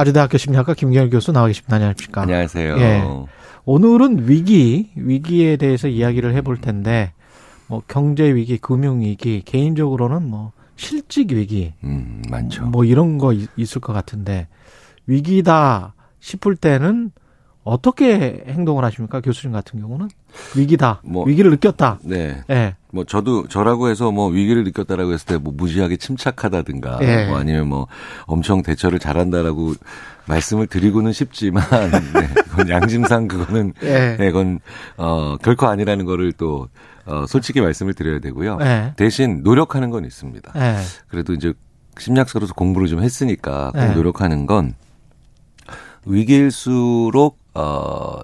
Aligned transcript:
아주대학교 0.00 0.36
심리학과 0.36 0.74
김경일 0.74 1.08
교수 1.10 1.32
나와 1.32 1.46
계십니다. 1.46 1.76
안녕하십니까? 1.76 2.22
안녕하세요. 2.22 2.76
예. 2.78 3.02
오늘은 3.64 4.28
위기, 4.28 4.90
위기에 4.94 5.56
대해서 5.56 5.88
이야기를 5.88 6.34
해볼 6.34 6.60
텐데, 6.60 7.12
뭐, 7.66 7.82
경제 7.88 8.24
위기, 8.34 8.58
금융 8.58 9.00
위기, 9.00 9.42
개인적으로는 9.44 10.28
뭐, 10.28 10.52
실직 10.76 11.32
위기. 11.32 11.72
음, 11.82 12.22
많죠. 12.30 12.66
뭐, 12.66 12.84
이런 12.84 13.16
거 13.18 13.32
있- 13.32 13.48
있을 13.56 13.80
것 13.80 13.92
같은데, 13.94 14.48
위기다 15.06 15.94
싶을 16.20 16.56
때는 16.56 17.10
어떻게 17.64 18.44
행동을 18.46 18.84
하십니까? 18.84 19.20
교수님 19.20 19.52
같은 19.52 19.80
경우는? 19.80 20.08
위기다. 20.56 21.00
뭐- 21.04 21.24
위기를 21.24 21.50
느꼈다. 21.52 22.00
네. 22.04 22.42
예. 22.50 22.76
뭐 22.96 23.04
저도 23.04 23.46
저라고 23.46 23.88
해서 23.88 24.10
뭐 24.10 24.28
위기를 24.28 24.64
느꼈다라고 24.64 25.12
했을 25.12 25.26
때 25.26 25.36
뭐 25.36 25.52
무지하게 25.54 25.96
침착하다든가 25.98 26.98
예. 27.02 27.26
뭐 27.26 27.38
아니면 27.38 27.68
뭐 27.68 27.86
엄청 28.24 28.62
대처를 28.62 28.98
잘한다라고 28.98 29.74
말씀을 30.26 30.66
드리고는 30.66 31.12
싶지만 31.12 31.62
네, 32.14 32.28
그건 32.50 32.68
양심상 32.70 33.28
그거는 33.28 33.74
예. 33.82 34.16
네, 34.18 34.32
그건 34.32 34.60
어 34.96 35.36
결코 35.42 35.66
아니라는 35.66 36.06
거를 36.06 36.32
또 36.32 36.68
어, 37.04 37.24
솔직히 37.28 37.60
말씀을 37.60 37.94
드려야 37.94 38.18
되고요. 38.18 38.58
예. 38.62 38.94
대신 38.96 39.42
노력하는 39.44 39.90
건 39.90 40.04
있습니다. 40.04 40.52
예. 40.56 40.80
그래도 41.08 41.34
이제 41.34 41.52
심리학서로서 41.98 42.54
공부를 42.54 42.88
좀 42.88 43.02
했으니까 43.02 43.70
꼭 43.72 43.78
네. 43.78 43.94
노력하는 43.94 44.46
건 44.46 44.74
위기일수록 46.06 47.38
어 47.54 48.22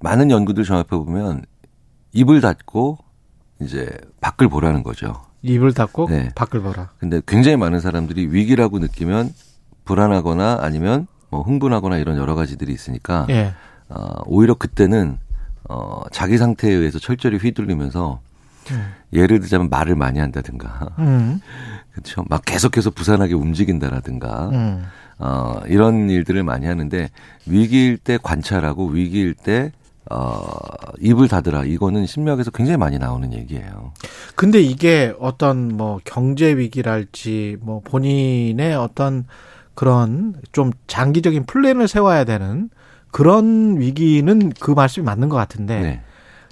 많은 0.00 0.30
연구들 0.30 0.64
종합해 0.64 0.88
보면 0.88 1.42
입을 2.12 2.40
닫고 2.40 2.98
이제 3.64 3.88
밖을 4.20 4.48
보라는 4.48 4.82
거죠. 4.82 5.22
입을 5.42 5.72
닫고 5.74 6.06
네. 6.08 6.30
밖을 6.34 6.60
보라. 6.60 6.90
근데 6.98 7.20
굉장히 7.26 7.56
많은 7.56 7.80
사람들이 7.80 8.28
위기라고 8.30 8.78
느끼면 8.78 9.32
불안하거나 9.84 10.58
아니면 10.60 11.06
뭐 11.30 11.42
흥분하거나 11.42 11.96
이런 11.98 12.16
여러 12.16 12.34
가지들이 12.34 12.72
있으니까 12.72 13.26
예. 13.30 13.54
어, 13.88 14.22
오히려 14.26 14.54
그때는 14.54 15.18
어, 15.68 16.02
자기 16.12 16.38
상태에 16.38 16.72
의해서 16.72 16.98
철저히 16.98 17.36
휘둘리면서 17.36 18.20
음. 18.70 18.92
예를 19.12 19.40
들자면 19.40 19.68
말을 19.70 19.96
많이 19.96 20.18
한다든가 20.18 20.90
음. 20.98 21.40
그렇죠. 21.92 22.24
막 22.28 22.42
계속해서 22.44 22.90
부산하게 22.90 23.34
움직인다라든가 23.34 24.50
음. 24.50 24.84
어, 25.18 25.60
이런 25.66 26.10
일들을 26.10 26.42
많이 26.42 26.66
하는데 26.66 27.10
위기일 27.46 27.96
때 27.98 28.18
관찰하고 28.22 28.88
위기일 28.88 29.34
때 29.34 29.72
어, 30.10 30.44
입을 31.00 31.28
닫으라. 31.28 31.64
이거는 31.64 32.06
심리학에서 32.06 32.50
굉장히 32.50 32.76
많이 32.76 32.98
나오는 32.98 33.32
얘기예요. 33.32 33.92
근데 34.34 34.60
이게 34.60 35.14
어떤 35.20 35.68
뭐 35.76 35.98
경제 36.04 36.56
위기랄지 36.56 37.56
뭐 37.60 37.80
본인의 37.84 38.74
어떤 38.74 39.24
그런 39.74 40.34
좀 40.52 40.72
장기적인 40.86 41.46
플랜을 41.46 41.88
세워야 41.88 42.24
되는 42.24 42.68
그런 43.10 43.78
위기는 43.80 44.52
그 44.60 44.70
말씀이 44.72 45.04
맞는 45.04 45.28
것 45.28 45.36
같은데 45.36 45.80
네. 45.80 46.00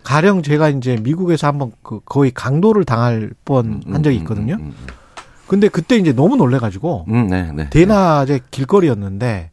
가령 0.05 0.43
제가 0.43 0.69
이제 0.71 0.97
미국에서 1.03 1.47
한번 1.47 1.72
그 1.82 2.00
거의 2.05 2.31
강도를 2.31 2.84
당할 2.84 3.31
뻔 3.44 3.82
한 3.87 4.03
적이 4.03 4.17
있거든요. 4.19 4.55
음, 4.55 4.67
음, 4.67 4.75
근데 5.47 5.69
그때 5.69 5.97
이제 5.97 6.12
너무 6.12 6.37
놀래가지고 6.37 7.06
음, 7.09 7.27
네, 7.28 7.50
네. 7.53 7.69
대낮에 7.71 8.41
길거리였는데 8.50 9.50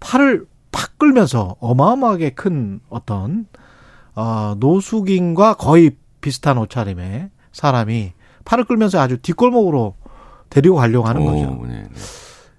팔을 0.00 0.46
팍 0.76 0.98
끌면서 0.98 1.56
어마어마하게 1.60 2.30
큰 2.30 2.80
어떤 2.90 3.46
어 4.14 4.54
노숙인과 4.58 5.54
거의 5.54 5.96
비슷한 6.20 6.58
옷차림의 6.58 7.30
사람이 7.52 8.12
팔을 8.44 8.64
끌면서 8.64 9.00
아주 9.00 9.16
뒷골목으로 9.16 9.94
데리고 10.50 10.76
가려고 10.76 11.08
하는 11.08 11.22
오, 11.22 11.26
거죠. 11.26 11.66
네, 11.66 11.82
네. 11.82 11.88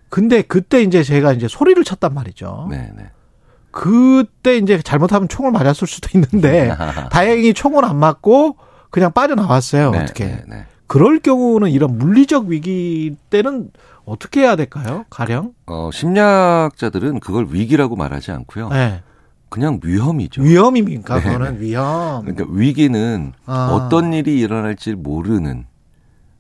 근데 0.10 0.42
그때 0.42 0.82
이제 0.82 1.04
제가 1.04 1.34
이제 1.34 1.48
소리를 1.48 1.84
쳤단 1.84 2.16
말이죠. 2.16 2.68
네, 2.72 2.92
네. 2.98 3.12
그때 3.70 4.58
이제 4.58 4.82
잘못하면 4.82 5.28
총을 5.28 5.52
맞았을 5.52 5.88
수도 5.88 6.10
있는데 6.16 6.76
다행히 7.12 7.54
총을 7.54 7.86
안 7.86 7.98
맞고 7.98 8.58
그냥 8.90 9.12
빠져나왔어요. 9.12 9.92
네, 9.92 10.00
어떻게? 10.00 10.42
네, 10.88 10.94
네. 10.94 10.94
그럴 11.00 11.20
경우는 11.20 11.70
이런 11.72 11.98
물리적 11.98 12.46
위기 12.48 13.16
때는 13.30 13.70
어떻게 14.06 14.42
해야 14.42 14.56
될까요? 14.56 15.06
가령? 15.10 15.54
어, 15.66 15.90
심리학자들은 15.92 17.20
그걸 17.20 17.48
위기라고 17.50 17.96
말하지 17.96 18.32
않고요. 18.32 18.70
네. 18.70 19.04
그냥 19.50 19.80
위험이죠. 19.84 20.42
위험입니까? 20.42 21.20
네. 21.20 21.24
그거는 21.24 21.62
위험. 21.62 22.26
그러니까 22.26 22.46
위기는 22.50 23.34
아. 23.46 23.70
어떤 23.72 24.14
일이 24.14 24.40
일어날지 24.40 24.96
모르는 24.96 25.66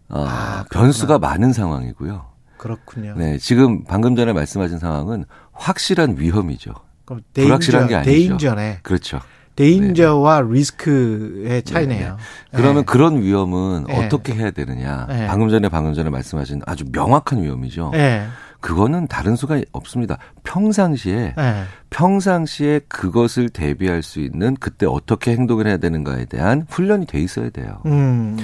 어, 0.09 0.25
아. 0.27 0.65
변수가 0.71 1.19
많은 1.19 1.53
상황이고요. 1.53 2.25
그렇군요. 2.57 3.13
네, 3.17 3.37
지금 3.37 3.83
방금 3.83 4.15
전에 4.15 4.33
말씀하신 4.33 4.79
상황은 4.79 5.25
확실한 5.51 6.15
위험이죠. 6.17 6.73
그럼 7.05 7.21
불확실한 7.33 7.87
게 7.87 7.95
아니죠. 7.95 8.11
데인저네. 8.11 8.79
그렇죠. 8.83 9.19
데인저와 9.57 10.41
리스크의 10.41 11.63
차이네요. 11.63 12.17
그러면 12.51 12.77
네. 12.77 12.83
그런 12.85 13.21
위험은 13.21 13.85
네. 13.87 14.05
어떻게 14.05 14.33
해야 14.33 14.51
되느냐? 14.51 15.07
네. 15.09 15.27
방금 15.27 15.49
전에 15.49 15.67
방금 15.67 15.93
전에 15.93 16.09
말씀하신 16.09 16.61
아주 16.65 16.85
명확한 16.91 17.43
위험이죠. 17.43 17.89
네. 17.91 18.27
그거는 18.59 19.07
다른 19.07 19.35
수가 19.35 19.61
없습니다. 19.71 20.17
평상시에 20.43 21.33
네. 21.35 21.63
평상시에 21.89 22.81
그것을 22.87 23.49
대비할 23.49 24.03
수 24.03 24.19
있는 24.19 24.55
그때 24.59 24.85
어떻게 24.85 25.31
행동을 25.31 25.67
해야 25.67 25.77
되는가에 25.77 26.25
대한 26.25 26.65
훈련이 26.69 27.07
돼 27.07 27.19
있어야 27.19 27.49
돼요. 27.49 27.81
음. 27.85 28.37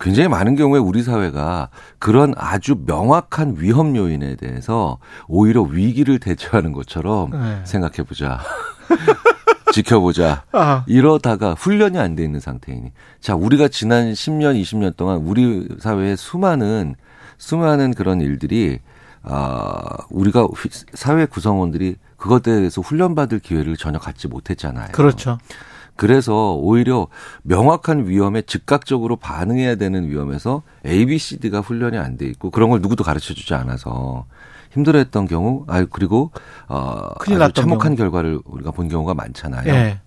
굉장히 0.00 0.28
많은 0.28 0.56
경우에 0.56 0.78
우리 0.78 1.02
사회가 1.02 1.70
그런 1.98 2.34
아주 2.36 2.76
명확한 2.84 3.56
위험 3.58 3.96
요인에 3.96 4.36
대해서 4.36 4.98
오히려 5.28 5.62
위기를 5.62 6.18
대처하는 6.18 6.72
것처럼 6.72 7.30
네. 7.30 7.60
생각해 7.64 8.02
보자. 8.06 8.40
지켜보자. 9.74 10.44
아, 10.52 10.84
이러다가 10.86 11.54
훈련이 11.54 11.98
안 11.98 12.14
돼 12.14 12.22
있는 12.24 12.38
상태이니. 12.40 12.92
자, 13.20 13.34
우리가 13.34 13.68
지난 13.68 14.12
10년, 14.12 14.60
20년 14.60 14.96
동안 14.96 15.18
우리 15.18 15.66
사회의 15.80 16.16
수많은, 16.16 16.94
수많은 17.38 17.94
그런 17.94 18.20
일들이, 18.20 18.78
아, 19.22 19.82
우리가 20.10 20.44
휘- 20.44 20.68
사회 20.94 21.26
구성원들이 21.26 21.96
그것에 22.16 22.42
대해서 22.42 22.80
훈련받을 22.80 23.40
기회를 23.40 23.76
전혀 23.76 23.98
갖지 23.98 24.28
못했잖아요. 24.28 24.88
그렇죠. 24.92 25.38
그래서 25.96 26.54
오히려 26.54 27.06
명확한 27.42 28.08
위험에 28.08 28.42
즉각적으로 28.42 29.16
반응해야 29.16 29.76
되는 29.76 30.08
위험에서 30.08 30.62
A, 30.86 31.06
B, 31.06 31.18
C, 31.18 31.38
D가 31.38 31.60
훈련이 31.60 31.98
안 31.98 32.16
돼 32.16 32.26
있고 32.26 32.50
그런 32.50 32.70
걸 32.70 32.80
누구도 32.80 33.04
가르쳐 33.04 33.32
주지 33.34 33.54
않아서 33.54 34.26
힘들어했던 34.74 35.26
경우, 35.26 35.64
아 35.68 35.84
그리고 35.90 36.30
어 36.68 37.14
큰일 37.20 37.42
아주 37.42 37.54
참혹한 37.54 37.96
결과를 37.96 38.40
우리가 38.44 38.72
본 38.72 38.88
경우가 38.88 39.14
많잖아요. 39.14 39.72
예. 39.72 40.00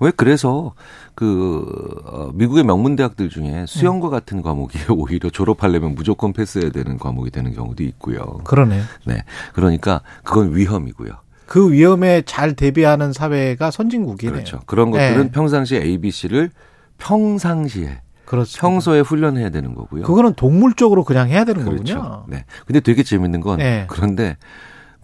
왜 0.00 0.10
그래서 0.10 0.74
그 1.14 1.64
어, 2.04 2.30
미국의 2.34 2.64
명문 2.64 2.96
대학들 2.96 3.30
중에 3.30 3.64
수영과 3.66 4.10
같은 4.10 4.42
과목이 4.42 4.78
오히려 4.90 5.30
졸업하려면 5.30 5.94
무조건 5.94 6.32
패스해야 6.32 6.70
되는 6.70 6.98
과목이 6.98 7.30
되는 7.30 7.54
경우도 7.54 7.82
있고요. 7.84 8.40
그러네요. 8.44 8.82
네, 9.06 9.24
그러니까 9.52 10.02
그건 10.24 10.54
위험이고요. 10.54 11.12
그 11.46 11.70
위험에 11.70 12.22
잘 12.22 12.54
대비하는 12.54 13.12
사회가 13.12 13.70
선진국이네요. 13.70 14.34
그렇죠. 14.34 14.60
그런 14.66 14.90
것들은 14.90 15.22
네. 15.24 15.30
평상시에 15.30 15.82
A, 15.82 15.98
B, 15.98 16.10
C를 16.10 16.50
평상시에 16.98 18.00
그렇죠. 18.24 18.58
평소에 18.58 19.00
훈련해야 19.00 19.50
되는 19.50 19.74
거고요. 19.74 20.02
그거는 20.02 20.34
동물적으로 20.34 21.04
그냥 21.04 21.28
해야 21.28 21.44
되는 21.44 21.64
그렇죠. 21.64 21.94
거군요. 21.94 22.24
네. 22.28 22.44
근데 22.66 22.80
되게 22.80 23.02
재밌는 23.02 23.40
건 23.40 23.58
네. 23.58 23.86
그런데 23.88 24.36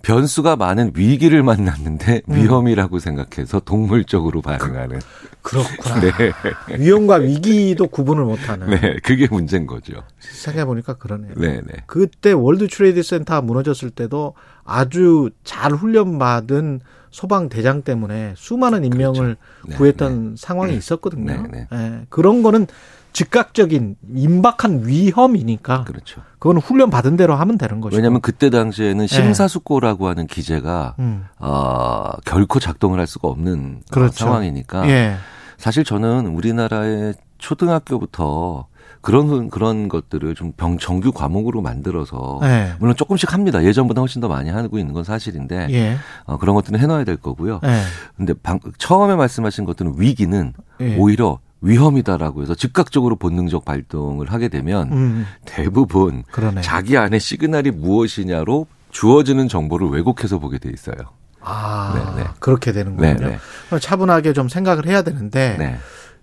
변수가 0.02 0.56
많은 0.56 0.92
위기를 0.94 1.42
만났는데 1.42 2.22
음. 2.28 2.34
위험이라고 2.34 2.98
생각해서 2.98 3.60
동물적으로 3.60 4.40
반응하는. 4.40 4.98
그렇구나. 5.42 6.00
네. 6.00 6.32
위험과 6.78 7.16
위기도 7.16 7.86
구분을 7.86 8.24
못하는. 8.24 8.70
네. 8.70 8.96
그게 9.02 9.28
문제인 9.30 9.66
거죠. 9.66 10.02
생각해 10.18 10.64
보니까 10.64 10.94
그러네요. 10.94 11.32
네, 11.36 11.60
네. 11.60 11.82
그때 11.86 12.32
월드 12.32 12.68
트레이드 12.68 13.02
센터 13.02 13.40
무너졌을 13.42 13.90
때도 13.90 14.34
아주 14.64 15.30
잘 15.44 15.72
훈련받은 15.72 16.80
소방 17.10 17.48
대장 17.48 17.82
때문에 17.82 18.34
수많은 18.36 18.84
인명을 18.84 19.36
네, 19.66 19.76
구했던 19.76 20.36
상황이 20.38 20.76
있었거든요. 20.76 21.42
네, 21.48 21.48
네. 21.50 21.68
예, 21.72 22.06
그런 22.08 22.42
거는 22.42 22.66
즉각적인 23.12 23.96
임박한 24.14 24.86
위험이니까 24.86 25.84
그렇죠. 25.84 26.22
그건 26.38 26.58
훈련 26.58 26.90
받은 26.90 27.16
대로 27.16 27.34
하면 27.34 27.58
되는 27.58 27.80
것이고. 27.80 27.96
왜냐하면 27.96 28.20
그때 28.20 28.50
당시에는 28.50 29.06
심사숙고라고 29.06 30.08
하는 30.08 30.26
기재가 30.26 30.94
음. 31.00 31.26
어, 31.38 32.12
결코 32.24 32.60
작동을 32.60 33.00
할 33.00 33.06
수가 33.06 33.28
없는 33.28 33.80
어, 33.80 33.92
그렇죠. 33.92 34.24
상황이니까 34.24 34.88
예. 34.88 35.16
사실 35.56 35.84
저는 35.84 36.28
우리나라의 36.28 37.14
초등학교부터 37.38 38.66
그런 39.00 39.48
그런 39.48 39.88
것들을 39.88 40.34
좀 40.34 40.52
병, 40.52 40.76
정규 40.78 41.12
과목으로 41.12 41.62
만들어서 41.62 42.40
예. 42.42 42.74
물론 42.78 42.94
조금씩 42.94 43.32
합니다. 43.32 43.64
예전보다 43.64 44.00
훨씬 44.02 44.20
더 44.20 44.28
많이 44.28 44.50
하고 44.50 44.78
있는 44.78 44.92
건 44.92 45.04
사실인데 45.04 45.68
예. 45.70 45.96
어, 46.24 46.36
그런 46.36 46.54
것들은 46.54 46.78
해놔야 46.78 47.04
될 47.04 47.16
거고요. 47.16 47.60
예. 47.64 47.82
근데 48.16 48.34
방, 48.42 48.58
처음에 48.78 49.14
말씀하신 49.16 49.64
것들은 49.64 49.94
위기는 49.96 50.52
예. 50.80 50.96
오히려 50.96 51.38
위험이다라고 51.62 52.42
해서 52.42 52.54
즉각적으로 52.54 53.16
본능적 53.16 53.64
발동을 53.64 54.32
하게 54.32 54.48
되면 54.48 54.92
음. 54.92 55.26
대부분 55.44 56.24
그러네. 56.30 56.62
자기 56.62 56.96
안에 56.96 57.18
시그널이 57.18 57.70
무엇이냐로 57.70 58.66
주어지는 58.90 59.48
정보를 59.48 59.88
왜곡해서 59.88 60.38
보게 60.38 60.58
돼 60.58 60.70
있어요. 60.70 60.96
아, 61.42 62.14
네, 62.16 62.22
네. 62.22 62.28
그렇게 62.38 62.72
되는 62.72 62.96
네, 62.96 63.14
거군요. 63.14 63.38
네. 63.70 63.78
차분하게 63.78 64.32
좀 64.32 64.48
생각을 64.48 64.86
해야 64.86 65.02
되는데 65.02 65.56
네. 65.58 65.78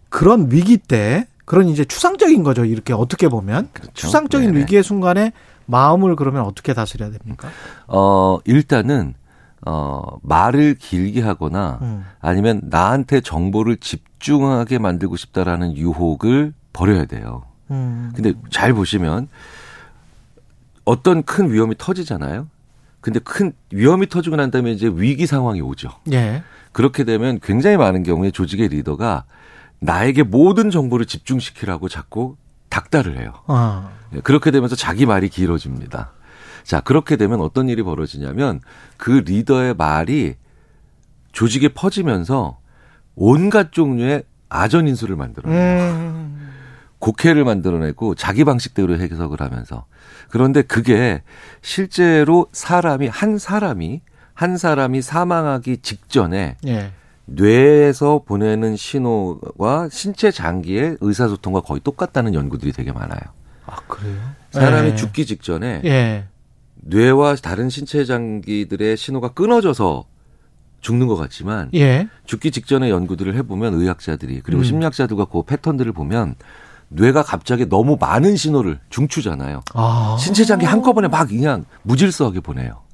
그런 0.09 0.51
위기 0.51 0.77
때 0.77 1.27
그런 1.47 1.69
이제 1.69 1.85
추상적인 1.85 2.43
거죠. 2.43 2.65
이렇게 2.65 2.91
어떻게 2.91 3.29
보면 3.29 3.69
그렇죠. 3.71 3.93
추상적인 3.93 4.51
네네. 4.51 4.59
위기의 4.59 4.83
순간에 4.83 5.31
마음을 5.65 6.17
그러면 6.17 6.43
어떻게 6.43 6.73
다스려야 6.73 7.09
됩니까? 7.09 7.47
어, 7.87 8.37
일단은 8.43 9.13
어, 9.65 10.17
말을 10.23 10.75
길게 10.75 11.21
하거나 11.21 11.79
음. 11.81 12.05
아니면 12.19 12.59
나한테 12.65 13.21
정보를 13.21 13.77
집중하게 13.77 14.77
만들고 14.77 15.15
싶다라는 15.15 15.77
유혹을 15.77 16.53
버려야 16.73 17.05
돼요. 17.05 17.43
음. 17.71 18.11
근데 18.13 18.33
잘 18.51 18.73
보시면 18.73 19.29
어떤 20.83 21.23
큰 21.23 21.49
위험이 21.49 21.75
터지잖아요. 21.77 22.49
근데 22.99 23.21
큰 23.21 23.53
위험이 23.71 24.09
터지고 24.09 24.35
난 24.35 24.51
다음에 24.51 24.73
이제 24.73 24.91
위기 24.93 25.25
상황이 25.25 25.61
오죠. 25.61 25.91
예. 26.11 26.43
그렇게 26.73 27.05
되면 27.05 27.39
굉장히 27.41 27.77
많은 27.77 28.03
경우에 28.03 28.31
조직의 28.31 28.67
리더가 28.67 29.23
나에게 29.79 30.23
모든 30.23 30.69
정보를 30.69 31.05
집중시키라고 31.05 31.89
자꾸 31.89 32.35
닥달을 32.69 33.19
해요. 33.19 33.33
아. 33.47 33.89
예, 34.13 34.19
그렇게 34.19 34.51
되면서 34.51 34.75
자기 34.75 35.05
말이 35.05 35.29
길어집니다. 35.29 36.11
자, 36.63 36.81
그렇게 36.81 37.15
되면 37.15 37.41
어떤 37.41 37.69
일이 37.69 37.83
벌어지냐면 37.83 38.59
그 38.97 39.11
리더의 39.11 39.75
말이 39.75 40.35
조직에 41.31 41.69
퍼지면서 41.69 42.59
온갖 43.15 43.71
종류의 43.71 44.23
아전 44.49 44.87
인수를 44.87 45.15
만들어내요. 45.15 45.93
음. 45.93 46.49
곡해를 46.99 47.43
만들어내고 47.45 48.15
자기 48.15 48.43
방식대로 48.43 48.97
해석을 48.97 49.39
하면서 49.39 49.85
그런데 50.29 50.61
그게 50.61 51.21
실제로 51.61 52.47
사람이 52.51 53.07
한 53.07 53.37
사람이 53.37 54.01
한 54.33 54.57
사람이 54.57 55.01
사망하기 55.01 55.77
직전에 55.77 56.57
예. 56.65 56.91
뇌에서 57.27 58.23
보내는 58.25 58.75
신호와 58.75 59.89
신체 59.91 60.31
장기의 60.31 60.97
의사소통과 61.01 61.61
거의 61.61 61.81
똑같다는 61.83 62.33
연구들이 62.33 62.71
되게 62.71 62.91
많아요. 62.91 63.19
아, 63.65 63.75
그래요? 63.87 64.17
사람이 64.51 64.91
예. 64.91 64.95
죽기 64.95 65.25
직전에 65.25 65.81
예. 65.83 66.25
뇌와 66.75 67.35
다른 67.35 67.69
신체 67.69 68.05
장기들의 68.05 68.95
신호가 68.95 69.29
끊어져서 69.29 70.05
죽는 70.79 71.07
것 71.07 71.17
같지만 71.17 71.69
예. 71.73 72.07
죽기 72.25 72.51
직전에 72.51 72.89
연구들을 72.89 73.35
해보면 73.35 73.73
의학자들이 73.73 74.41
그리고 74.41 74.61
음. 74.61 74.63
심리학자들과 74.63 75.25
그 75.25 75.43
패턴들을 75.43 75.91
보면 75.91 76.35
뇌가 76.89 77.23
갑자기 77.23 77.67
너무 77.67 77.97
많은 77.99 78.37
신호를 78.37 78.79
중추잖아요. 78.89 79.63
아. 79.73 80.15
신체 80.17 80.45
장기 80.45 80.65
한꺼번에 80.65 81.09
막 81.09 81.27
그냥 81.27 81.65
무질서하게 81.83 82.39
보내요. 82.39 82.86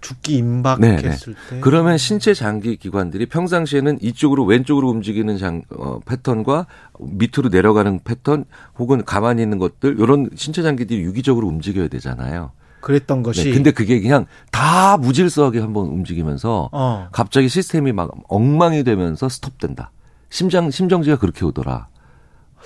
죽기 0.00 0.36
임박했을 0.36 1.34
때. 1.50 1.60
그러면 1.60 1.98
신체 1.98 2.34
장기 2.34 2.76
기관들이 2.76 3.26
평상시에는 3.26 3.98
이쪽으로 4.00 4.44
왼쪽으로 4.44 4.88
움직이는 4.88 5.38
장 5.38 5.62
어, 5.76 6.00
패턴과 6.04 6.66
밑으로 6.98 7.48
내려가는 7.48 8.00
패턴 8.04 8.44
혹은 8.78 9.04
가만히 9.04 9.42
있는 9.42 9.58
것들 9.58 9.98
이런 9.98 10.30
신체 10.34 10.62
장기들이 10.62 11.00
유기적으로 11.02 11.46
움직여야 11.48 11.88
되잖아요. 11.88 12.52
그랬던 12.80 13.22
것이 13.22 13.44
네, 13.44 13.52
근데 13.52 13.72
그게 13.72 14.00
그냥 14.00 14.26
다 14.52 14.96
무질서하게 14.96 15.58
한번 15.60 15.86
움직이면서 15.86 16.68
어. 16.70 17.08
갑자기 17.10 17.48
시스템이 17.48 17.92
막 17.92 18.12
엉망이 18.28 18.84
되면서 18.84 19.28
스톱된다. 19.28 19.90
심장 20.30 20.70
심정지가 20.70 21.16
그렇게 21.16 21.44
오더라. 21.44 21.88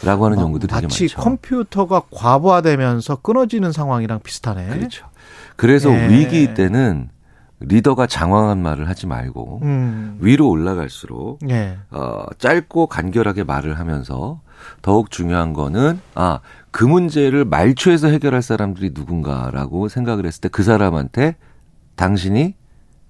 라고 0.02 0.24
하는 0.24 0.38
연구들이 0.38 0.72
되게 0.72 0.86
마치 0.86 1.04
많죠. 1.04 1.20
컴퓨터가 1.20 2.02
과부하되면서 2.10 3.16
끊어지는 3.16 3.72
상황이랑 3.72 4.20
비슷하네. 4.20 4.68
그렇죠. 4.68 5.06
그래서 5.56 5.90
예. 5.92 6.08
위기 6.08 6.54
때는 6.54 7.10
리더가 7.60 8.06
장황한 8.06 8.62
말을 8.62 8.88
하지 8.88 9.06
말고 9.06 9.60
음. 9.62 10.16
위로 10.20 10.48
올라갈수록 10.48 11.40
예. 11.50 11.76
어, 11.90 12.24
짧고 12.38 12.86
간결하게 12.86 13.44
말을 13.44 13.78
하면서 13.78 14.40
더욱 14.82 15.10
중요한 15.10 15.52
거는 15.52 16.00
아, 16.14 16.40
그 16.70 16.84
문제를 16.84 17.44
말초에서 17.44 18.08
해결할 18.08 18.42
사람들이 18.42 18.92
누군가라고 18.94 19.88
생각을 19.88 20.26
했을 20.26 20.40
때 20.42 20.48
그 20.48 20.62
사람한테 20.62 21.36
당신이 21.96 22.54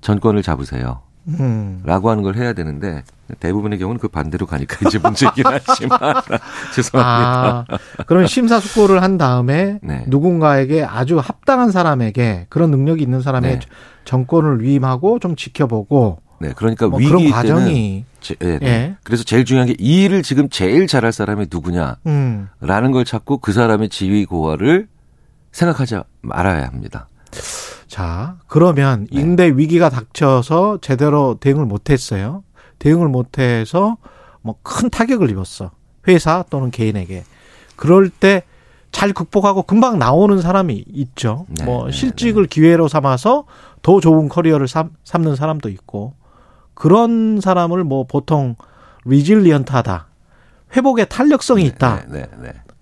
전권을 0.00 0.42
잡으세요. 0.42 1.02
음. 1.38 1.82
라고 1.84 2.10
하는 2.10 2.22
걸 2.22 2.36
해야 2.36 2.52
되는데 2.52 3.02
대부분의 3.38 3.78
경우는 3.78 4.00
그 4.00 4.08
반대로 4.08 4.46
가니까 4.46 4.76
이제 4.88 4.98
문제긴 4.98 5.44
하지만 5.66 5.98
죄송합니다. 6.74 7.64
아, 7.68 8.04
그런 8.06 8.26
심사숙고를 8.26 9.02
한 9.02 9.18
다음에 9.18 9.78
네. 9.82 10.04
누군가에게 10.08 10.82
아주 10.84 11.18
합당한 11.18 11.70
사람에게 11.70 12.46
그런 12.48 12.70
능력이 12.70 13.02
있는 13.02 13.20
사람에게 13.22 13.60
네. 13.60 13.66
정권을 14.04 14.62
위임하고 14.62 15.18
좀 15.18 15.36
지켜보고 15.36 16.18
네, 16.40 16.52
그러니까 16.56 16.88
뭐 16.88 16.98
위기 16.98 17.10
그런 17.10 17.30
과정이 17.30 18.04
제- 18.20 18.34
예, 18.42 18.58
네. 18.58 18.66
예. 18.66 18.96
그래서 19.04 19.24
제일 19.24 19.44
중요한 19.44 19.68
게 19.68 19.74
이 19.78 20.04
일을 20.04 20.22
지금 20.22 20.48
제일 20.48 20.86
잘할 20.86 21.12
사람이 21.12 21.46
누구냐라는 21.50 21.98
음. 22.06 22.48
걸 22.92 23.04
찾고 23.04 23.38
그 23.38 23.52
사람의 23.52 23.90
지위 23.90 24.24
고하를 24.24 24.88
생각하지 25.52 25.98
말아야 26.22 26.66
합니다. 26.66 27.08
자, 27.86 28.36
그러면 28.46 29.06
네. 29.10 29.20
인대 29.20 29.52
위기가 29.56 29.88
닥쳐서 29.90 30.78
제대로 30.80 31.36
대응을 31.40 31.64
못 31.66 31.90
했어요. 31.90 32.44
대응을 32.78 33.08
못 33.08 33.38
해서 33.38 33.96
뭐 34.42 34.56
큰 34.62 34.90
타격을 34.90 35.30
입었어. 35.30 35.70
회사 36.08 36.44
또는 36.50 36.70
개인에게. 36.70 37.24
그럴 37.76 38.08
때 38.10 38.42
잘 38.92 39.12
극복하고 39.12 39.62
금방 39.62 39.98
나오는 39.98 40.40
사람이 40.40 40.84
있죠. 40.88 41.46
네, 41.48 41.64
뭐 41.64 41.86
네, 41.86 41.92
실직을 41.92 42.46
기회로 42.46 42.88
삼아서 42.88 43.44
더 43.82 44.00
좋은 44.00 44.28
커리어를 44.28 44.68
삼, 44.68 44.90
삼는 45.04 45.36
사람도 45.36 45.68
있고 45.68 46.14
그런 46.74 47.40
사람을 47.40 47.84
뭐 47.84 48.04
보통 48.04 48.56
리질리언트하다. 49.04 50.06
회복의 50.76 51.08
탄력성이 51.08 51.64
있다. 51.64 52.02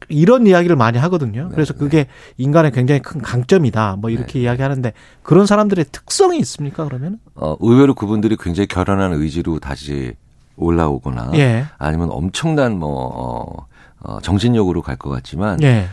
네, 0.09 0.15
네, 0.15 0.15
네. 0.15 0.21
이런 0.21 0.47
이야기를 0.47 0.77
많이 0.77 0.99
하거든요. 0.99 1.45
네, 1.45 1.51
그래서 1.55 1.73
네. 1.75 1.79
그게 1.79 2.07
인간의 2.37 2.73
굉장히 2.73 3.01
큰 3.01 3.21
강점이다. 3.21 3.97
뭐 4.01 4.11
이렇게 4.11 4.41
이야기하는데 4.41 4.93
그런 5.23 5.47
사람들의 5.47 5.87
특성이 5.93 6.39
있습니까? 6.41 6.85
그러면? 6.85 7.19
어, 7.35 7.57
의외로 7.61 7.95
그분들이 7.95 8.37
굉장히 8.39 8.67
결연한 8.67 9.13
의지로 9.13 9.59
다시 9.61 10.15
올라오거나 10.57 11.31
예. 11.35 11.67
아니면 11.79 12.09
엄청난 12.11 12.79
뭐 12.79 12.91
어, 12.91 13.67
어, 14.01 14.21
정신력으로 14.21 14.83
갈 14.83 14.97
것 14.97 15.11
같지만 15.11 15.63
예. 15.63 15.87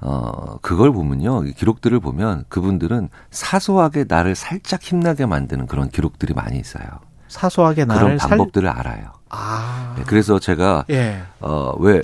어, 0.00 0.58
그걸 0.62 0.92
보면요. 0.92 1.44
이 1.44 1.52
기록들을 1.52 1.98
보면 2.00 2.44
그분들은 2.48 3.08
사소하게 3.30 4.04
나를 4.08 4.34
살짝 4.34 4.82
힘나게 4.82 5.26
만드는 5.26 5.66
그런 5.66 5.88
기록들이 5.88 6.34
많이 6.34 6.58
있어요. 6.58 6.84
사소하게 7.28 7.84
그런 7.84 7.98
나를 7.98 8.18
살 8.18 8.30
방법들을 8.30 8.68
알아요. 8.68 9.12
아. 9.28 9.94
네, 9.98 10.04
그래서 10.06 10.38
제가 10.38 10.84
예. 10.90 11.20
어, 11.40 11.74
왜 11.78 12.02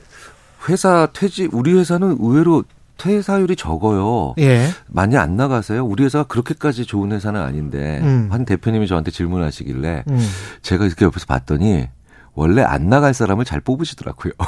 회사 0.68 1.08
퇴직 1.12 1.54
우리 1.54 1.72
회사는 1.72 2.16
의외로 2.20 2.64
퇴사율이 2.96 3.56
적어요. 3.56 4.34
예. 4.38 4.68
많이 4.86 5.16
안 5.16 5.36
나가세요? 5.36 5.84
우리 5.84 6.04
회사가 6.04 6.24
그렇게까지 6.24 6.86
좋은 6.86 7.12
회사는 7.12 7.40
아닌데 7.40 8.00
음. 8.02 8.28
한 8.30 8.44
대표님이 8.44 8.86
저한테 8.86 9.10
질문하시길래 9.10 10.04
음. 10.08 10.28
제가 10.62 10.86
이렇게 10.86 11.04
옆에서 11.04 11.26
봤더니 11.26 11.88
원래 12.34 12.62
안 12.62 12.88
나갈 12.88 13.14
사람을 13.14 13.44
잘 13.44 13.60
뽑으시더라고요. 13.60 14.32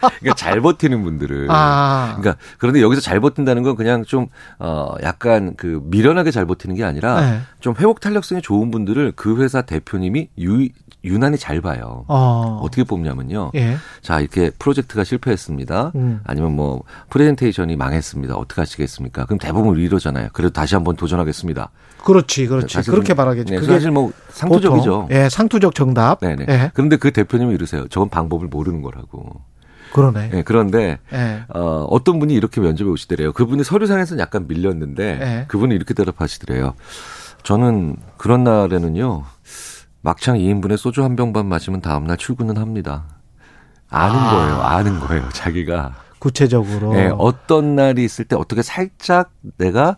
그러니까 0.00 0.34
잘 0.36 0.60
버티는 0.60 1.02
분들을. 1.02 1.46
아. 1.50 2.16
그러니까 2.18 2.42
그런데 2.58 2.80
여기서 2.82 3.00
잘 3.00 3.20
버틴다는 3.20 3.62
건 3.62 3.76
그냥 3.76 4.04
좀 4.04 4.28
어 4.58 4.94
약간 5.02 5.54
그 5.56 5.80
미련하게 5.84 6.30
잘 6.30 6.46
버티는 6.46 6.76
게 6.76 6.84
아니라 6.84 7.20
네. 7.20 7.40
좀 7.60 7.74
회복 7.78 8.00
탄력성이 8.00 8.42
좋은 8.42 8.70
분들을 8.70 9.12
그 9.16 9.42
회사 9.42 9.62
대표님이 9.62 10.28
유 10.38 10.68
유난히 11.04 11.36
잘 11.36 11.60
봐요. 11.60 12.04
어. 12.06 12.60
어떻게 12.62 12.84
뽑냐면요. 12.84 13.50
예. 13.56 13.76
자, 14.02 14.20
이렇게 14.20 14.50
프로젝트가 14.56 15.02
실패했습니다. 15.02 15.92
음. 15.96 16.20
아니면 16.24 16.54
뭐 16.54 16.84
프레젠테이션이 17.10 17.74
망했습니다. 17.74 18.36
어떻게 18.36 18.60
하시겠습니까? 18.60 19.24
그럼 19.24 19.38
대부분 19.40 19.76
이러잖아요. 19.80 20.28
그래도 20.32 20.52
다시 20.52 20.76
한번 20.76 20.94
도전하겠습니다. 20.94 21.70
그렇지, 22.04 22.46
그렇지. 22.46 22.82
그렇게 22.82 23.14
말하겠죠. 23.14 23.54
네, 23.54 23.60
그게 23.60 23.72
사실 23.72 23.90
뭐 23.90 24.12
상투적이죠. 24.30 24.90
보통, 25.02 25.08
예, 25.10 25.28
상투적 25.28 25.74
정답. 25.74 26.20
네 26.20 26.31
네. 26.36 26.46
예. 26.48 26.70
그런데 26.74 26.96
그 26.96 27.10
대표님이 27.12 27.54
이러세요. 27.54 27.86
저건 27.88 28.08
방법을 28.08 28.48
모르는 28.48 28.82
거라고. 28.82 29.40
그러네. 29.92 30.30
네, 30.30 30.42
그런데 30.42 30.98
예. 31.12 31.44
어, 31.48 31.86
어떤 31.90 32.18
분이 32.18 32.32
이렇게 32.34 32.60
면접에 32.60 32.88
오시더래요. 32.88 33.32
그분이 33.32 33.62
서류상에서는 33.64 34.20
약간 34.20 34.46
밀렸는데 34.48 35.04
예. 35.20 35.44
그분이 35.48 35.74
이렇게 35.74 35.92
대답하시더래요. 35.94 36.74
저는 37.42 37.96
그런 38.16 38.44
날에는요. 38.44 39.24
막창 40.00 40.36
2인분에 40.38 40.76
소주 40.76 41.02
한 41.04 41.14
병 41.16 41.32
반 41.32 41.46
마시면 41.46 41.80
다음날 41.80 42.16
출근은 42.16 42.56
합니다. 42.56 43.04
아는 43.90 44.16
아. 44.18 44.30
거예요. 44.30 44.54
아는 44.62 45.00
거예요. 45.00 45.28
자기가. 45.32 45.94
구체적으로. 46.18 46.94
네, 46.94 47.10
어떤 47.18 47.74
날이 47.76 48.04
있을 48.04 48.24
때 48.24 48.36
어떻게 48.36 48.62
살짝 48.62 49.32
내가 49.58 49.96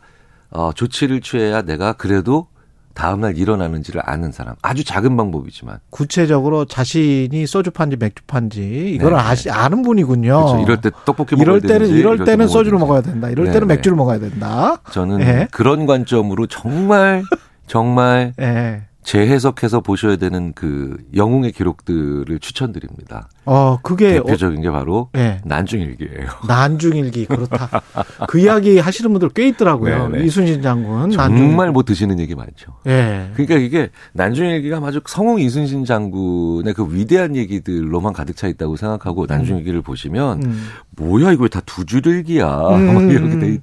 어, 0.51 0.73
조치를 0.73 1.21
취해야 1.21 1.63
내가 1.63 1.93
그래도 1.93 2.49
다음날 2.95 3.37
일어나는지를 3.37 4.01
아는 4.05 4.33
사람. 4.33 4.55
아주 4.63 4.85
작은 4.85 5.17
방법이지만. 5.17 5.79
구체적으로 5.91 6.65
자신이 6.65 7.47
소주 7.47 7.71
판지 7.71 7.97
맥주 7.97 8.23
판지 8.27 8.93
이걸 8.95 9.15
아시, 9.15 9.51
아는 9.51 9.83
분이군요. 9.83 10.45
그렇죠. 10.47 10.63
이럴 10.63 10.81
때 10.81 10.91
떡볶이 11.05 11.37
이럴 11.39 11.61
때는 11.61 11.89
이럴, 11.89 12.15
이럴 12.15 12.25
때는 12.25 12.49
소주를 12.49 12.79
먹어야 12.79 13.03
된다. 13.03 13.29
이럴 13.29 13.47
네네. 13.47 13.53
때는 13.55 13.69
맥주를 13.69 13.97
먹어야 13.97 14.19
된다. 14.21 14.77
저는 14.91 15.19
네. 15.19 15.49
그런 15.51 15.87
관점으로 15.87 16.47
정말 16.47 17.25
정말 17.67 18.33
네. 18.37 18.83
재해석해서 19.05 19.81
보셔야 19.81 20.17
되는 20.17 20.53
그 20.55 20.97
영웅의 21.15 21.53
기록들을 21.53 22.39
추천드립니다. 22.41 23.29
어, 23.45 23.79
그게 23.83 24.15
대표적인 24.15 24.63
게 24.63 24.71
바로 24.71 25.11
네. 25.13 25.41
난중일기예요. 25.45 26.27
난중일기 26.49 27.27
그렇다. 27.27 27.83
그 28.27 28.39
이야기 28.39 28.79
하시는 28.79 29.11
분들 29.13 29.29
꽤 29.31 29.49
있더라고요. 29.49 30.09
네네. 30.09 30.19
네. 30.19 30.25
이순신 30.25 30.63
장군 30.63 31.11
정말. 31.11 31.71
못 31.71 31.85
드시는 31.85 32.19
얘기 32.19 32.35
많죠. 32.35 32.73
네. 32.85 33.31
그러니까 33.35 33.57
이게 33.57 33.91
난중일기가 34.15 34.79
아주 34.85 35.01
성웅 35.07 35.41
이순신 35.41 35.85
장군의 35.85 36.73
그 36.73 36.89
위대한 36.91 37.37
얘기들로만 37.37 38.15
가득 38.15 38.37
차 38.37 38.49
있다고 38.49 38.77
생각하고 38.77 39.23
음. 39.23 39.27
난중일기를 39.29 39.83
보시면 39.83 40.43
음. 40.45 40.67
뭐야 40.97 41.33
이거 41.33 41.47
다 41.49 41.61
두 41.67 41.85
줄일기야. 41.85 42.47
음. 42.77 43.11
이렇게 43.11 43.39
돼 43.39 43.59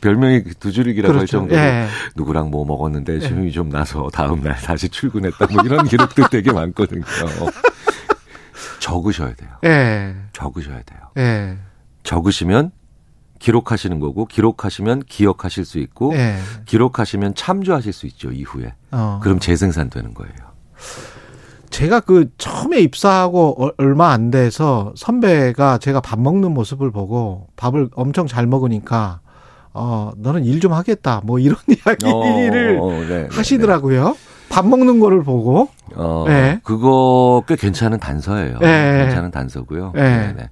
별명이 0.00 0.44
두 0.60 0.72
줄일기라고 0.72 1.12
그렇죠. 1.14 1.38
할 1.38 1.48
정도로 1.48 1.60
네. 1.60 1.86
누구랑 2.16 2.50
뭐 2.50 2.64
먹었는데 2.64 3.18
힘이 3.18 3.50
좀 3.52 3.68
나서 3.68 4.08
다음 4.12 4.42
날 4.42 4.54
다시 4.56 4.85
출근했다 4.88 5.46
뭐 5.52 5.62
이런 5.64 5.84
기록들 5.88 6.24
되게 6.30 6.52
많거든요. 6.52 7.02
적으셔야 8.80 9.34
돼요. 9.34 9.50
예. 9.64 10.14
적으셔야 10.32 10.80
돼요. 10.82 11.00
예. 11.18 11.58
적으시면 12.02 12.70
기록하시는 13.38 13.98
거고 14.00 14.26
기록하시면 14.26 15.02
기억하실 15.08 15.64
수 15.64 15.78
있고 15.78 16.14
예. 16.14 16.36
기록하시면 16.64 17.34
참조하실 17.34 17.92
수 17.92 18.06
있죠 18.06 18.30
이후에. 18.32 18.74
어. 18.92 19.20
그럼 19.22 19.38
재생산 19.40 19.90
되는 19.90 20.14
거예요. 20.14 20.32
제가 21.70 22.00
그 22.00 22.30
처음에 22.38 22.80
입사하고 22.80 23.72
얼마 23.76 24.10
안 24.12 24.30
돼서 24.30 24.92
선배가 24.96 25.78
제가 25.78 26.00
밥 26.00 26.18
먹는 26.20 26.52
모습을 26.52 26.90
보고 26.90 27.48
밥을 27.56 27.90
엄청 27.94 28.26
잘 28.26 28.46
먹으니까 28.46 29.20
어 29.74 30.12
너는 30.16 30.44
일 30.44 30.60
좀 30.60 30.72
하겠다 30.72 31.20
뭐 31.24 31.38
이런 31.38 31.58
이야기를 31.68 32.78
어, 32.80 32.86
어, 32.86 32.90
네, 33.00 33.06
네, 33.06 33.28
하시더라고요. 33.30 34.04
네. 34.10 34.25
밥 34.56 34.66
먹는 34.66 35.00
거를 35.00 35.22
보고. 35.22 35.68
어, 35.96 36.24
네. 36.26 36.58
그거 36.64 37.42
꽤 37.46 37.56
괜찮은 37.56 38.00
단서예요. 38.00 38.58
네. 38.58 39.04
괜찮은 39.04 39.30
단서고요. 39.30 39.92
네. 39.94 40.32
네. 40.32 40.48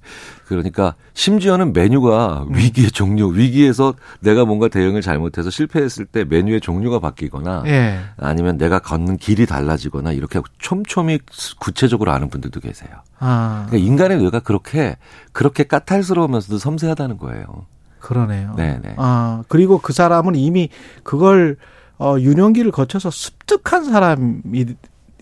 그러니까 0.46 0.94
심지어는 1.14 1.72
메뉴가 1.72 2.44
음. 2.46 2.54
위기의 2.54 2.90
종류, 2.90 3.32
위기에서 3.32 3.94
내가 4.20 4.44
뭔가 4.44 4.68
대응을 4.68 5.00
잘못해서 5.00 5.48
실패했을 5.48 6.04
때 6.04 6.24
메뉴의 6.24 6.60
종류가 6.60 6.98
바뀌거나 6.98 7.62
네. 7.62 7.98
아니면 8.18 8.58
내가 8.58 8.78
걷는 8.78 9.16
길이 9.16 9.46
달라지거나 9.46 10.12
이렇게 10.12 10.42
촘촘히 10.58 11.18
구체적으로 11.58 12.12
아는 12.12 12.28
분들도 12.28 12.60
계세요. 12.60 12.90
아. 13.20 13.64
그러니까 13.68 13.88
인간의 13.88 14.18
뇌가 14.18 14.40
그렇게 14.40 14.98
그렇게 15.32 15.64
까탈스러우면서도 15.64 16.58
섬세하다는 16.58 17.16
거예요. 17.16 17.46
그러네요. 18.00 18.52
네네. 18.54 18.96
아 18.98 19.44
그리고 19.48 19.78
그 19.78 19.94
사람은 19.94 20.34
이미 20.34 20.68
그걸 21.04 21.56
어, 21.98 22.16
유년기를 22.18 22.70
거쳐서 22.70 23.10
습득한 23.10 23.84
사람이 23.84 24.64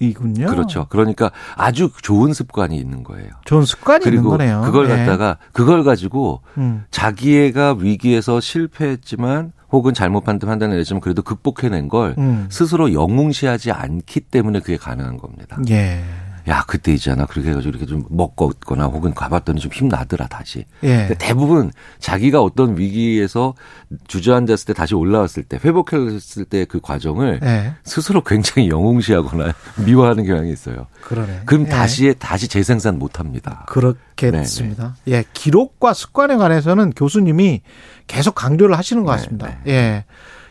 이군요. 0.00 0.47
그렇죠. 0.47 0.87
그러니까 0.88 1.31
아주 1.57 1.91
좋은 2.02 2.33
습관이 2.33 2.76
있는 2.76 3.05
거예요. 3.05 3.31
좋은 3.45 3.64
습관이 3.64 4.05
있는 4.05 4.25
거네요. 4.25 4.62
그걸 4.64 4.88
네. 4.88 4.97
갖다가 4.97 5.38
그걸 5.52 5.85
가지고 5.85 6.41
음. 6.59 6.85
자기애가 6.91 7.76
위기에서 7.79 8.41
실패했지만 8.41 9.52
혹은 9.71 9.95
잘못 9.95 10.25
판단을 10.25 10.76
내지만 10.76 11.00
그래도 11.00 11.23
극복해낸 11.23 11.88
걸 11.88 12.14
음. 12.19 12.47
스스로 12.50 12.93
영웅시하지 12.93 13.71
않기 13.71 14.21
때문에 14.21 14.61
그게 14.61 14.76
가능한 14.76 15.17
겁니다. 15.17 15.59
예. 15.71 16.02
야 16.49 16.65
그때 16.67 16.93
있잖아 16.93 17.27
그렇게 17.27 17.51
해가지고 17.51 17.71
이렇게 17.71 17.87
좀 17.87 18.05
먹거나 18.11 18.87
혹은 18.87 19.15
가봤더니 19.15 19.61
좀 19.61 19.71
힘 19.73 19.89
나더라 19.89 20.27
다시. 20.27 20.65
예. 20.83 21.09
대부분 21.19 21.71
자기가 21.99 22.43
어떤 22.43 22.77
위기에서 22.77 23.55
주저앉았을 24.09 24.67
때 24.67 24.73
다시 24.75 24.95
올라왔을 24.95 25.45
때 25.45 25.59
회복했을 25.65 26.45
때 26.45 26.65
그 26.65 26.81
과정을 26.81 27.41
예. 27.43 27.75
스스로 27.85 28.23
굉장히 28.23 28.69
영웅시하거나 28.69 29.53
미워하는 29.85 30.25
경향이 30.25 30.53
있어요. 30.53 30.87
그러네. 31.03 31.43
그럼 31.47 31.65
예. 31.65 31.69
다시 31.69 32.15
다시 32.19 32.49
재생산 32.49 32.99
못합니다. 32.99 33.65
그렇겠습니다. 33.69 34.97
네, 35.05 35.11
네. 35.13 35.17
예, 35.19 35.25
기록과 35.33 35.93
습관에 35.95 36.37
관해서는 36.37 36.91
교수님이 36.91 37.63
계속 38.07 38.35
강조를 38.35 38.77
하시는 38.77 39.05
것 39.05 39.13
네, 39.13 39.17
같습니다. 39.17 39.47
네, 39.47 39.59
네. 39.65 39.73
예. 39.73 40.05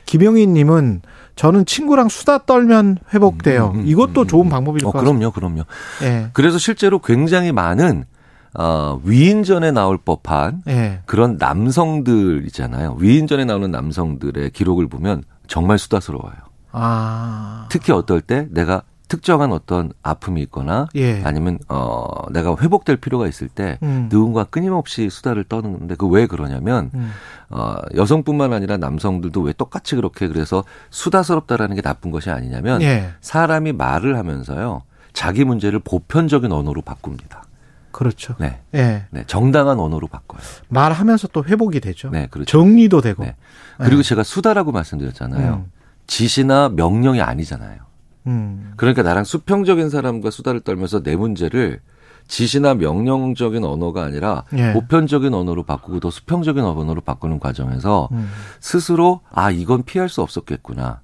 김영희님은 0.06 1.02
저는 1.42 1.66
친구랑 1.66 2.08
수다 2.08 2.46
떨면 2.46 3.00
회복돼요. 3.16 3.72
음, 3.74 3.80
음, 3.80 3.80
음 3.80 3.88
이것도 3.88 4.22
음, 4.22 4.28
좋은 4.28 4.50
방법일 4.50 4.86
어, 4.86 4.92
것 4.92 5.00
같습니다. 5.00 5.32
그럼요, 5.32 5.32
그럼요. 5.32 5.64
예. 6.04 6.30
그래서 6.34 6.60
실제로 6.60 7.00
굉장히 7.00 7.52
많은 7.52 8.06
어, 8.54 9.02
위인전에 9.04 9.72
나올 9.72 9.98
법한 9.98 10.62
예. 10.68 11.00
그런 11.08 11.38
남성들 11.40 12.44
있잖아요. 12.46 12.96
위인전에 13.00 13.46
나오는 13.46 13.72
남성들의 13.72 14.52
기록을 14.52 14.88
보면 14.88 15.24
정말 15.48 15.80
수다스러워요. 15.80 16.36
아. 16.74 17.66
특히 17.72 17.92
어떨 17.92 18.22
때 18.22 18.46
내가 18.52 18.84
특정한 19.12 19.51
어떤 19.51 19.91
아픔이 20.03 20.41
있거나 20.44 20.88
예. 20.96 21.22
아니면 21.25 21.60
어 21.68 22.06
내가 22.32 22.56
회복될 22.56 22.96
필요가 22.96 23.27
있을 23.27 23.50
때 23.50 23.77
음. 23.84 24.08
누군가 24.10 24.46
끊임없이 24.46 25.10
수다를 25.10 25.44
떠는데 25.44 25.96
그 25.96 26.08
왜 26.08 26.27
그러냐면 26.27 26.91
음. 26.94 27.12
어 27.50 27.75
여성뿐만 27.94 28.53
아니라 28.53 28.77
남성들도 28.77 29.41
왜 29.41 29.51
똑같이 29.51 29.96
그렇게 29.96 30.30
그래서 30.30 30.63
수다스럽다라는 30.91 31.75
게 31.75 31.82
나쁜 31.82 32.10
것이 32.12 32.30
아니냐면 32.30 32.82
예. 32.82 33.10
사람이 33.20 33.74
말을 33.74 34.18
하면서요 34.18 34.84
자기 35.12 35.44
문제를 35.44 35.80
보편적인 35.80 36.50
언어로 36.50 36.82
바꿉니다. 36.82 37.44
그렇죠. 37.91 38.36
네. 38.39 38.62
예. 38.75 39.08
네. 39.10 39.25
정당한 39.27 39.77
언어로 39.77 40.08
바꿔요. 40.08 40.39
말하면서 40.70 41.27
또 41.34 41.44
회복이 41.44 41.82
되죠. 41.82 42.10
네, 42.12 42.27
그렇죠. 42.32 42.50
정리도 42.50 43.01
되고. 43.01 43.25
네. 43.25 43.36
그리고 43.77 44.00
예. 44.00 44.03
제가 44.03 44.24
수다라고 44.24 44.72
말씀드렸잖아요. 44.72 45.65
음. 45.65 45.72
지시나 46.08 46.70
명령이 46.70 47.22
아니잖아요. 47.22 47.91
음. 48.28 48.74
그러니까 48.78 49.04
나랑 49.04 49.24
수평적인 49.24 49.90
사람과 49.90 50.32
수다를 50.32 50.62
떨면서 50.62 51.01
내 51.04 51.16
문제를 51.16 51.80
지시나 52.28 52.75
명령적인 52.75 53.63
언어가 53.63 54.04
아니라 54.04 54.44
예. 54.56 54.74
보편적인 54.74 55.34
언어로 55.34 55.63
바꾸고 55.63 56.00
더 56.00 56.12
수평적인 56.12 56.63
언어로 56.63 57.01
바꾸는 57.01 57.40
과정에서 57.40 58.10
음. 58.12 58.30
스스로 58.60 59.22
아 59.32 59.51
이건 59.51 59.84
피할 59.84 60.08
수 60.08 60.22
없었겠구나 60.22 61.01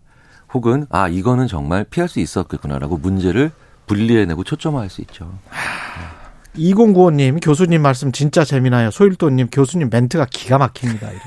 혹은 0.53 0.85
아 0.89 1.07
이거는 1.07 1.47
정말 1.47 1.83
피할 1.83 2.07
수 2.07 2.19
있었겠구나라고 2.19 2.97
문제를 2.97 3.51
분리해내고 3.87 4.43
초점화할 4.43 4.89
수 4.89 5.01
있죠. 5.01 5.31
2095님 6.55 7.39
교수님 7.43 7.81
말씀 7.81 8.11
진짜 8.11 8.43
재미나요. 8.43 8.91
소일도님 8.91 9.49
교수님 9.51 9.89
멘트가 9.91 10.27
기가 10.29 10.57
막힙니다. 10.57 11.09
이렇게. 11.09 11.25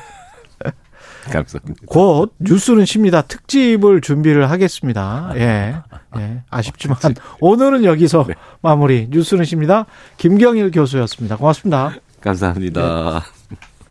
감사합니다. 1.24 1.82
곧 1.86 2.34
뉴스는 2.38 2.84
쉽니다. 2.84 3.22
특집을 3.22 4.00
준비를 4.00 4.50
하겠습니다. 4.50 5.32
예. 5.36 5.76
예. 6.16 6.42
아쉽지만 6.50 6.96
오늘은 7.40 7.84
여기서 7.84 8.24
네. 8.28 8.34
마무리. 8.62 9.08
뉴스는 9.10 9.44
쉽니다. 9.44 9.86
김경일 10.16 10.70
교수였습니다. 10.70 11.36
고맙습니다. 11.36 11.94
감사합니다. 12.20 13.20
네. 13.24 13.39